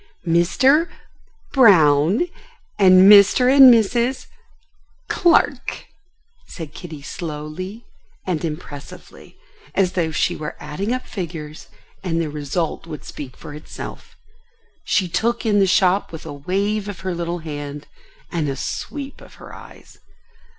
[0.25, 2.25] "Mr.—Brown,
[2.79, 3.55] and Mr.
[3.55, 5.85] and Mrs.—Clark,"
[6.47, 7.85] said Kitty slowly
[8.25, 9.37] and impressively,
[9.75, 11.67] as though she were adding up figures
[12.03, 14.15] and the result would speak for itself.
[14.83, 17.85] She took in the shop with a wave of her little hand
[18.31, 19.99] and a sweep of her eyes.